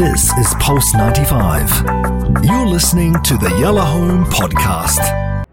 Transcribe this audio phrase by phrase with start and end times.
[0.00, 1.84] This is Pulse 95.
[2.42, 5.44] You're listening to the Yalla Home Podcast.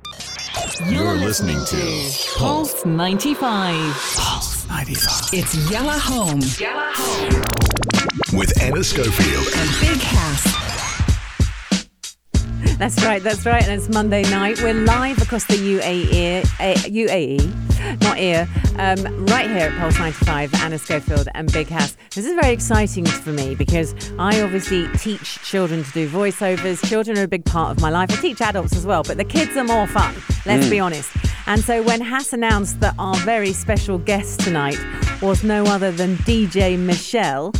[0.90, 3.76] You're listening to Pulse 95.
[4.16, 5.34] Pulse 95.
[5.34, 6.40] It's Yalla Home.
[6.58, 8.40] Yalla Home.
[8.40, 9.48] With Ana Schofield.
[9.54, 10.44] And Big Hass.
[12.78, 13.64] That's right, that's right.
[13.64, 14.62] And it's Monday night.
[14.62, 17.67] We're live across the UAE, uh, UAE,
[18.02, 18.48] not ear,
[18.78, 21.98] um, right here at Pulse 95, Ana Schofield and Big Hass.
[22.14, 26.86] This is very exciting for me because I obviously teach children to do voiceovers.
[26.88, 28.12] Children are a big part of my life.
[28.12, 30.14] I teach adults as well, but the kids are more fun,
[30.46, 31.10] let's be honest.
[31.48, 34.78] And so when Hass announced that our very special guest tonight
[35.22, 37.52] was no other than DJ Michelle,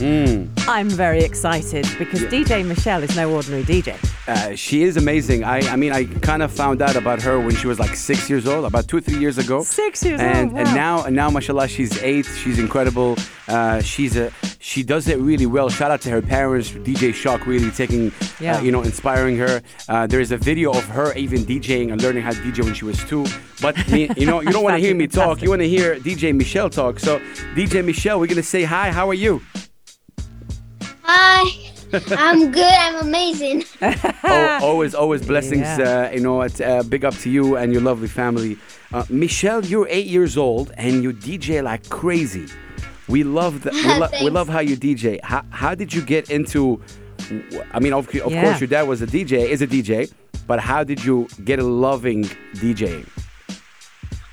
[0.68, 3.96] I'm very excited because DJ Michelle is no ordinary DJ.
[4.28, 5.44] Uh, she is amazing.
[5.46, 8.30] I, I mean, I kind of found out about her when she was like six
[8.30, 9.64] years old, about two, or three years ago.
[9.64, 12.26] Six years and, old, And now, and now, mashallah, she's eight.
[12.26, 13.16] She's incredible.
[13.48, 15.70] Uh, she's a, she does it really well.
[15.70, 18.58] Shout out to her parents, DJ Shock, really taking, Yeah.
[18.58, 19.62] uh, you know, inspiring her.
[19.88, 22.74] Uh, there is a video of her even DJing and learning how to DJ when
[22.74, 23.26] she was two.
[23.62, 25.42] But me, you know, you don't want to hear me talk.
[25.42, 27.00] You want to hear DJ Michelle talk.
[27.00, 27.20] So,
[27.56, 28.92] DJ Michelle, we're gonna say hi.
[28.92, 29.42] How are you?
[31.04, 32.64] Hi, I'm good.
[32.64, 33.64] I'm amazing.
[33.82, 35.62] oh, always, always blessings.
[35.62, 36.10] Yeah.
[36.10, 38.58] Uh, you know, it's, uh, big up to you and your lovely family.
[38.94, 42.46] Uh, Michelle, you're eight years old and you DJ like crazy.
[43.08, 45.20] We love the, we, lo- we love how you DJ.
[45.24, 46.82] How, how did you get into?
[47.74, 48.44] I mean, of, of Yeah.
[48.44, 50.12] course, your dad was a DJ, is a DJ,
[50.46, 52.24] but how did you get a loving
[52.56, 53.08] DJing?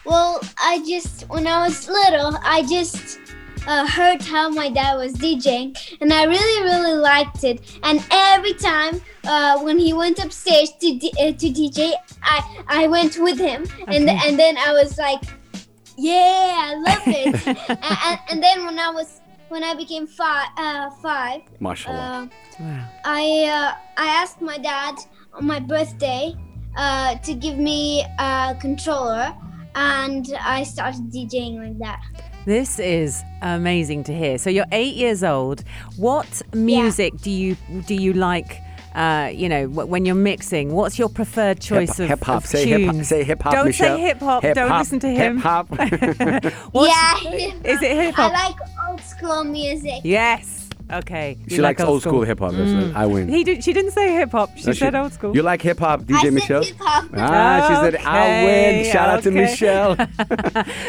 [0.05, 3.19] Well, I just when I was little, I just
[3.67, 7.61] uh, heard how my dad was DJing, and I really, really liked it.
[7.83, 12.37] And every time uh, when he went upstairs to D- uh, to DJ, I
[12.69, 14.19] I went with him, and Okay.
[14.25, 15.23] and then I was like,
[15.97, 17.47] yeah, I love it.
[17.69, 22.25] and, and, and then when I was when I became five, uh, five, MashaAllah.
[22.25, 22.27] uh,
[22.61, 22.85] Wow.
[23.05, 24.95] I uh, I asked my dad
[25.35, 26.35] on my birthday
[26.77, 29.35] uh, to give me a controller,
[29.75, 32.01] and I started DJing like that.
[32.45, 34.39] This is amazing to hear.
[34.39, 35.65] So you're eight years old.
[35.97, 37.57] What music do you
[37.87, 38.61] do you like?
[38.95, 42.45] Uh, you know, when you're mixing, what's your preferred choice of, hip hop.
[42.45, 42.93] of Say hip hop.
[42.95, 43.09] tunes?
[43.09, 43.53] Say hip hop.
[43.53, 43.97] Don't Michelle.
[43.97, 44.43] say hip hop.
[44.45, 45.37] Don't Hip-hop, listen to him.
[45.39, 45.69] Hip-hop.
[46.73, 46.95] What's-
[47.25, 48.31] yeah, Is it hip hop?
[48.33, 48.57] I like
[48.89, 50.03] old school music.
[50.05, 50.64] Yes.
[51.01, 51.37] Okay.
[51.49, 52.53] she You likes like old school hip hop.
[52.53, 53.29] listen, I win.
[53.29, 54.57] He did, she didn't say hip hop.
[54.57, 55.35] She No, said old school.
[55.35, 56.63] You like hip hop, DJ I said Michelle?
[56.63, 57.05] hip-hop.
[57.17, 58.81] Ah, she said, I win.
[58.81, 59.31] Okay, Shout out to.
[59.31, 59.95] Michelle.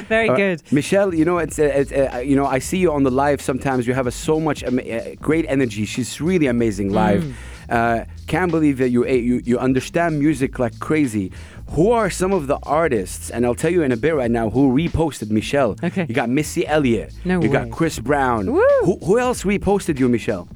[0.07, 0.61] Very Uh, good.
[0.71, 3.41] Michelle, you know, it's, uh, it's uh, you know, I see you on the live
[3.41, 3.88] sometimes.
[3.88, 5.85] You have a, so much ama- uh, great energy.
[5.85, 7.23] She's really amazing live.
[7.23, 7.33] Mm.
[7.69, 11.31] Uh, can't believe that you, you you understand music like crazy.
[11.71, 13.29] Who are some of the artists?
[13.31, 15.75] And I'll tell you in a bit right now who reposted Michelle.
[15.83, 16.05] Okay.
[16.07, 17.13] You got Missy Elliott.
[17.25, 17.53] No You way.
[17.65, 18.51] got Chris Brown.
[18.53, 18.61] Woo.
[18.83, 20.47] Who, who else reposted you, Michelle?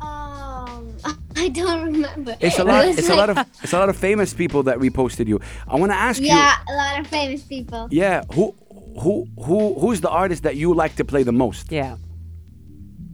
[0.00, 0.94] Um,
[1.36, 2.36] I don't remember.
[2.40, 2.86] It's a It lot.
[2.86, 5.40] was It's a lot like- of it's a lot of famous people that reposted you.
[5.68, 6.28] I want to ask you.
[6.28, 7.88] Yeah, a lot of famous people.
[7.90, 8.24] Yeah.
[8.34, 8.54] Who
[9.00, 11.70] who who who's the artist that you like to play the most?
[11.72, 11.96] Yeah.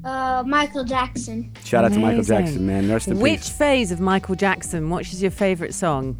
[0.06, 1.52] Uh, Michael Jackson.
[1.64, 2.36] Shout out to Michael Amazing.
[2.46, 2.88] Jackson, man.
[2.88, 3.48] Rest in Which peace.
[3.50, 4.88] phase of Michael Jackson?
[4.88, 6.16] Which is your favorite song?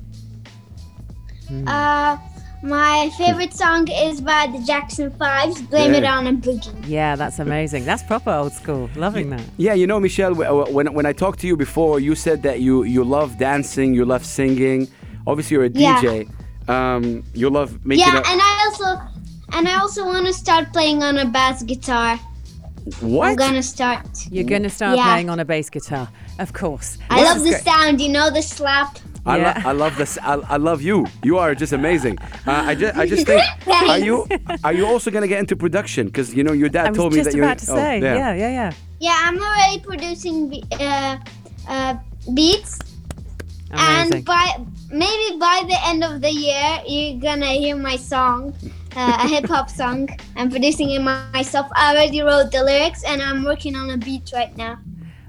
[1.69, 2.17] Uh,
[2.65, 5.63] my favorite song is by the Jackson Fives.
[5.63, 6.19] Blame it Yeah.
[6.19, 6.75] on a boogie.
[6.89, 7.85] Yeah, that's amazing.
[7.85, 8.91] That's proper old school.
[8.97, 9.43] Loving that.
[9.57, 12.59] Yeah, you know, Michelle, wh- when when I talked to you before, you said that
[12.61, 14.89] you you love dancing, you love singing.
[15.29, 16.01] Obviously, you're a Yeah.
[16.01, 16.29] DJ.
[16.69, 18.05] Um, you love making.
[18.07, 18.87] Yeah, a, and I also
[19.57, 22.19] and I also want to start playing on a bass guitar.
[23.01, 23.29] What?
[23.29, 24.07] I'm gonna start.
[24.31, 25.05] You're going to start Yeah.
[25.11, 26.09] playing on a bass guitar,
[26.39, 26.99] of course.
[27.11, 27.65] I This love the great.
[27.65, 28.01] sound.
[28.01, 28.99] You know the slap.
[29.27, 30.19] I, lo- I love this.
[30.23, 31.05] I, I love you.
[31.25, 32.17] You are just amazing.
[32.47, 33.43] Uh, I just I just think.
[33.67, 34.25] Are you
[34.63, 36.07] are you also gonna get into production?
[36.07, 37.45] Because you know your dad told me that you're.
[37.45, 38.01] I was just about to oh, say.
[38.01, 38.73] yeah, yeah, yeah.
[39.01, 41.19] Yeah, I'm already producing be- uh,
[41.69, 41.95] uh,
[42.35, 42.79] beats,
[43.73, 44.15] Amazing.
[44.17, 48.55] and by maybe by the end of the year, you're gonna hear my song,
[48.97, 50.09] uh, a hip hop song.
[50.35, 51.69] I'm producing it myself.
[51.75, 54.79] I already wrote the lyrics, and I'm working on a beat right now.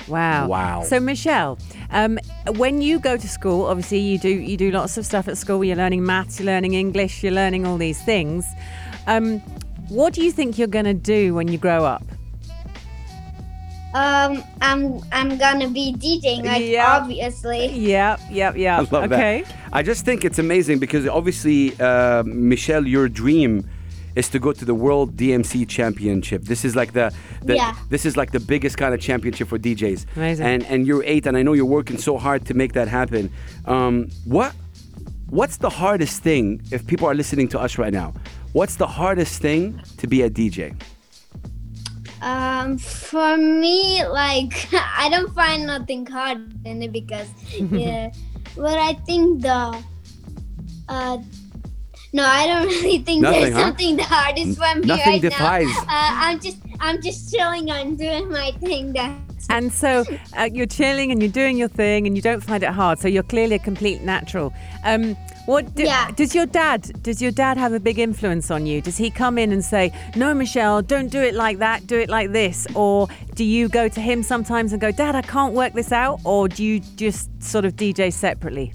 [0.07, 0.47] Wow.
[0.47, 0.83] Wow.
[0.83, 1.59] So Michelle,
[1.91, 2.17] um,
[2.55, 5.63] when you go to school, obviously you do you do lots of stuff at school.
[5.63, 8.45] You're learning maths, you're learning English, you're learning all these things.
[9.05, 9.39] Um,
[9.89, 12.03] what do you think you're going to do when you grow up?
[13.93, 16.97] Um, I'm I'm gonna be DJing, like Yeah.
[16.97, 17.67] obviously.
[17.67, 18.91] Yep, yep, I yep.
[18.91, 19.43] love okay.
[19.43, 19.55] that.
[19.71, 23.67] I just think it's amazing because obviously, uh, Michelle, your dream
[24.15, 26.43] is to go to the World DMC Championship.
[26.43, 27.13] This is like the,
[27.43, 27.75] the Yeah.
[27.89, 30.05] this is like the biggest kind of championship for DJs.
[30.15, 30.45] Amazing.
[30.45, 33.31] And and you're eight, and I know you're working so hard to make that happen.
[33.65, 34.53] Um, what
[35.29, 38.13] what's the hardest thing if people are listening to us right now?
[38.53, 40.75] What's the hardest thing to be a DJ?
[42.21, 47.29] Um, for me, like I don't find nothing hard in it because,
[47.71, 48.11] yeah.
[48.55, 49.83] But I think the,
[50.89, 51.17] uh,
[52.13, 53.61] no, I don't really think Nothing, there's huh?
[53.61, 55.65] something the hardest for me Nothing right defies.
[55.67, 55.81] now.
[55.81, 58.93] Uh, I'm just, I'm just chilling on doing my thing.
[58.93, 60.03] That's And so
[60.35, 62.97] uh, you're chilling and you're doing your thing and you don't find it hard.
[62.99, 64.53] So you're clearly a complete natural.
[64.83, 65.15] Um,
[65.47, 66.11] what do, Yeah.
[66.15, 66.79] does your dad?
[67.01, 68.79] Does your dad have a big influence on you?
[68.81, 71.87] Does he come in and say, "No, Michelle, don't do it like that.
[71.87, 72.67] Do it like this"?
[72.75, 76.19] Or do you go to him sometimes and go, "Dad, I can't work this out"?
[76.23, 78.73] Or do you just sort of DJ separately?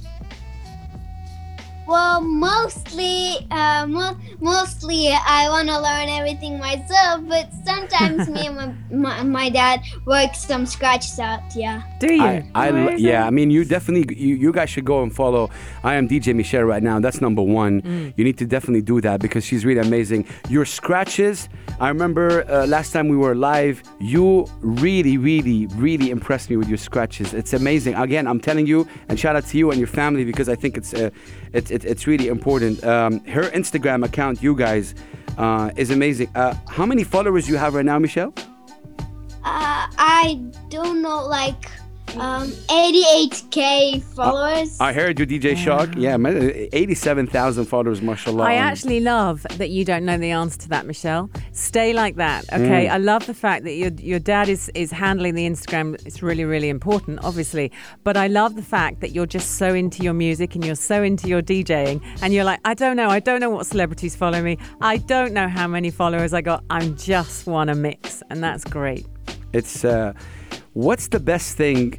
[1.93, 7.21] Well, mostly, uh, mo- mostly I want to learn everything myself.
[7.29, 8.69] But sometimes me and my,
[9.05, 11.43] my, my dad work some scratches out.
[11.55, 11.83] Yeah.
[12.01, 12.23] Do you?
[12.23, 15.51] I, I l- yeah, I mean, you definitely, you, you guys should go and follow.
[15.85, 16.99] I am DJ Michelle right now.
[16.99, 17.83] That's number one.
[17.83, 18.15] Mm.
[18.17, 20.27] You need to definitely do that because she's really amazing.
[20.49, 26.49] Your scratches, I remember uh, last time we were live, you really, really, really impressed
[26.49, 27.35] me with your scratches.
[27.35, 27.95] It's amazing.
[27.97, 30.79] Again, I'm telling you, and shout out to you and your family because I think
[30.79, 31.11] it's uh,
[31.53, 32.83] it's it's it's really important.
[32.85, 34.95] Um, her Instagram account, you guys,
[35.39, 36.29] uh, is amazing.
[36.35, 38.33] Uh, how many followers you have right now, Michelle?
[39.45, 41.71] Uh, I don't know, like
[42.19, 44.79] um, 88k followers.
[44.81, 45.91] I heard you, DJ Shark.
[45.97, 48.45] Yeah, man, 87,000 followers, mashallah.
[48.45, 51.31] I actually love that you don't know the answer to that, Michelle.
[51.53, 52.89] Stay like that, okay?
[52.89, 55.95] I love the fact that your your dad is is handling the Instagram.
[56.07, 57.73] It's really really important, obviously.
[58.05, 61.03] But I love the fact that you're just so into your music and you're so
[61.03, 64.43] into your DJing, and you're like, I don't know, I don't know what celebrities follow
[64.43, 64.59] me.
[64.81, 66.65] I don't know how many followers I got.
[66.71, 69.07] I'm just want to mix, and that's great.
[69.53, 70.13] It's uh,
[70.75, 71.99] what's the best thing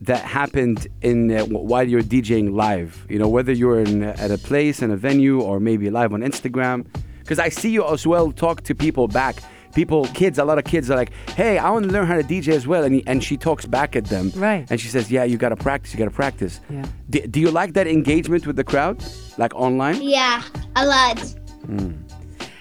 [0.00, 3.06] that happened in uh, while you're DJing live?
[3.08, 6.20] You know, whether you're in, at a place in a venue or maybe live on
[6.20, 6.86] Instagram.
[7.20, 9.42] Because I see you as well talk to people back.
[9.74, 12.22] People, kids, a lot of kids are like, "Hey, I want to learn how to
[12.22, 14.66] DJ as well," and he, and she talks back at them, Right.
[14.70, 15.92] And she says, "Yeah, you got to practice.
[15.92, 16.86] You got to practice." Yeah.
[17.10, 19.04] Do, do you like that engagement with the crowd,
[19.36, 20.00] like online?
[20.00, 20.42] yeah,
[20.74, 21.18] a lot.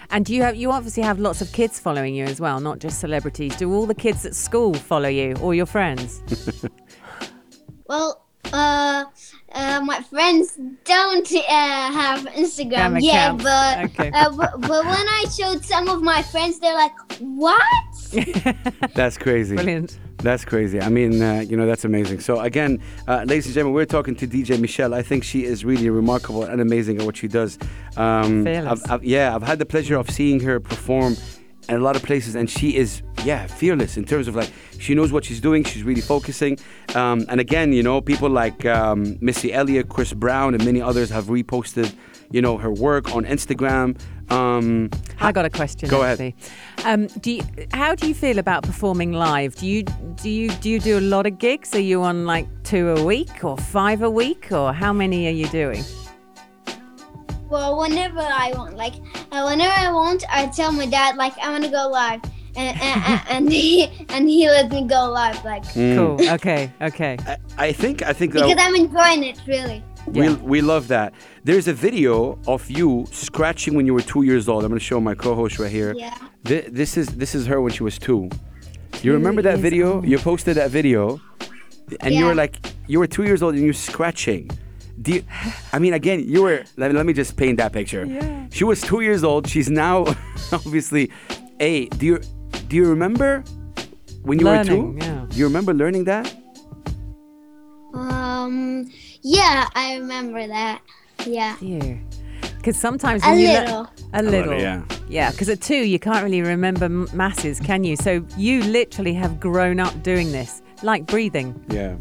[0.10, 2.80] And do you have you obviously have lots of kids following you as well, not
[2.80, 3.56] just celebrities.
[3.58, 6.22] Do all the kids at school follow you or your friends?
[7.90, 9.06] Well, uh,
[9.54, 11.42] uh, my friends don't uh,
[11.92, 14.12] have Instagram Have yet, but, Okay.
[14.14, 17.62] uh, but but when I showed some of my friends, they're like, "What?"
[18.94, 19.56] That's crazy.
[19.56, 20.00] Brilliant.
[20.20, 20.82] That's crazy.
[20.82, 22.22] I mean, uh, you know, that's amazing.
[22.22, 24.94] So again, uh, ladies and gentlemen, we're talking to DJ Michelle.
[24.94, 27.60] I think she is really remarkable and amazing at what she does.
[27.96, 28.84] Um, Fearless.
[28.86, 31.16] I've, I've, yeah, I've had the pleasure of seeing her perform
[31.70, 34.96] in a lot of places, and she is, yeah, fearless in terms of like she
[34.96, 35.64] knows what she's doing.
[35.64, 36.58] She's really focusing.
[36.96, 41.10] Um, and again, you know, people like um, Missy Elliott, Chris Brown, and many others
[41.10, 41.94] have reposted,
[42.32, 44.00] you know, her work on Instagram.
[44.30, 44.90] Um,
[45.20, 45.90] I got a question.
[45.90, 46.34] Go ahead.
[46.84, 49.56] Um, do you, how do you feel about performing live?
[49.56, 51.74] Do you do you do you do a lot of gigs?
[51.74, 55.32] Are you on like two a week or five a week or how many are
[55.32, 55.84] you doing?
[57.50, 58.96] Well, whenever I want, like
[59.32, 62.22] uh, whenever I want, I tell my dad like I want to go live,
[62.58, 65.96] and and, and, and he and he lets me go live, like mm.
[65.96, 66.30] Cool.
[66.32, 66.72] Okay.
[66.82, 67.18] Okay.
[67.26, 69.82] I, I think I think uh, because I'm enjoying it really.
[70.08, 70.36] We, Yeah.
[70.38, 71.14] we love that.
[71.44, 74.64] There's a video of you scratching when you were two years old.
[74.64, 75.94] I'm going to show my co-host right here.
[75.98, 76.14] Yeah.
[76.46, 78.30] Thi- This is this is her when she was two.
[79.04, 80.02] You remember that video?
[80.04, 81.20] You posted that video,
[82.00, 82.56] and you were like,
[82.88, 84.50] you were two years old and you're scratching.
[85.02, 85.24] Do you,
[85.74, 86.64] I mean, again, you were.
[86.78, 88.06] Let, let me just paint that picture.
[88.06, 88.48] Yeah.
[88.50, 89.48] She was two years old.
[89.48, 90.06] She's now,
[90.52, 91.12] obviously,
[91.60, 91.86] a.
[92.00, 92.18] Do you
[92.70, 93.44] do you remember
[94.24, 95.06] when you Learning, were two?
[95.06, 95.26] yeah.
[95.30, 96.34] Do you remember learning that?
[99.30, 100.82] Yeah, I remember that.
[101.26, 101.58] Yeah.
[101.60, 101.98] Yeah.
[102.58, 103.88] Because sometimes A when you lear- little.
[104.14, 104.84] a little, yeah.
[105.10, 105.32] yeah.
[105.32, 107.96] Because at two, you can't really remember m- masses, can you?
[107.98, 111.54] So you literally have grown up doing this, like breathing.
[111.70, 111.96] Yeah.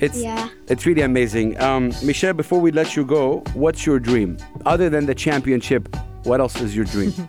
[0.00, 0.48] It's Yeah.
[0.68, 1.60] it's really amazing.
[1.60, 4.38] Um, Michelle, before we let you go, what's your dream?
[4.64, 7.12] Other than the championship, what else is your dream?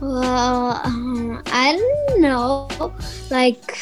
[0.00, 2.68] Well, um, I don't know.
[3.30, 3.76] Like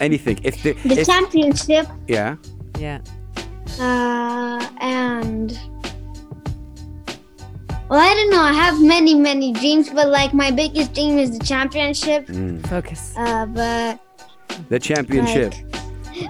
[0.00, 0.40] Anything.
[0.42, 2.34] If the, the if, championship, yeah.
[2.80, 3.00] Yeah.
[3.78, 5.58] uh, and
[7.90, 8.40] well, I don't know.
[8.40, 12.26] I have many, many dreams, but like my biggest dream is the championship.
[12.66, 13.14] Focus.
[13.16, 13.98] Uh, but
[14.70, 15.52] The championship.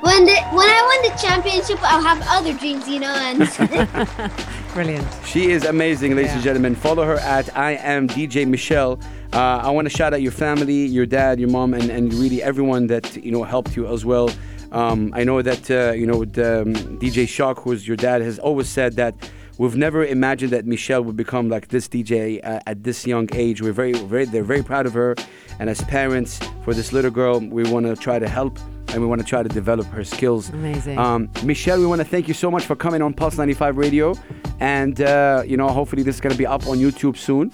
[0.02, 3.14] when the when I win the championship, I'll have other dreams, you know.
[3.14, 3.38] And
[4.74, 5.06] Brilliant.
[5.26, 6.74] She is amazing, ladies and gentlemen.
[6.74, 8.98] Follow her at I am DJ Michelle.
[9.32, 12.42] Uh, I want to shout out your family, your dad, your mom, and, and really
[12.42, 14.30] everyone that you know helped you as well.
[14.72, 18.38] Um, I know that uh, you know with, um, DJ Shock, who's your dad, has
[18.38, 19.14] always said that
[19.58, 23.60] we've never imagined that Michelle would become like this DJ uh, at this young age.
[23.62, 25.16] We're very, very, they're very proud of her,
[25.58, 28.58] and as parents for this little girl, we want to try to help
[28.92, 30.48] and we want to try to develop her skills.
[30.50, 30.98] Amazing.
[30.98, 34.14] Um, Michelle, we want to thank you so much for coming on Pulse 95 Radio,
[34.60, 37.50] and uh, you know, hopefully this is going to be up on YouTube soon.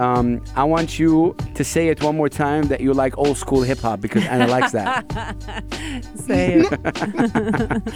[0.00, 3.62] Um, I want you to say it one more time that you like old school
[3.62, 5.04] hip hop because Ana likes that.
[6.26, 7.82] Say it.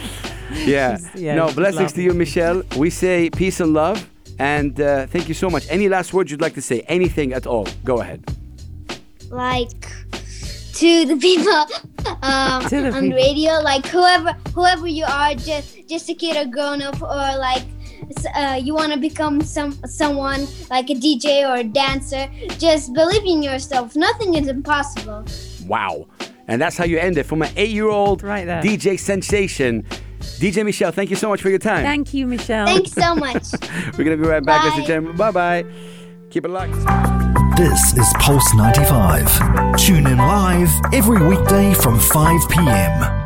[0.65, 0.97] Yeah.
[1.15, 2.61] Yeah, no, blessings to you, Michelle.
[2.77, 4.07] We say peace and love,
[4.39, 5.65] and uh, thank you so much.
[5.69, 6.81] Any last words you'd like to say?
[6.87, 7.67] Anything at all?
[7.83, 8.21] Go ahead.
[9.31, 9.81] like
[10.73, 11.53] to the people
[12.21, 13.17] um, To the on people.
[13.17, 17.07] radio like whoever whoever you are just just a kid or grown up or
[17.49, 17.74] like s-
[18.35, 23.23] uh, you want to become some someone like a dj or a dancer just believe
[23.25, 25.25] in yourself nothing is impossible
[25.67, 26.05] Wow.
[26.47, 28.61] And that's how you end it from an eight-year-old Right there.
[28.61, 29.81] DJ sensation.
[30.19, 31.83] DJ Michelle, thank you so much for your time.
[31.83, 32.67] Thank you, Michelle.
[32.67, 33.45] thanks so much
[33.97, 34.87] We're gonna be right back, ladies and Bye.
[34.87, 35.17] gentlemen.
[35.17, 35.65] Bye bye.
[36.29, 37.57] Keep it locked.
[37.57, 39.77] This is Pulse 95.
[39.77, 43.24] Tune in live every weekday from 5 p.m.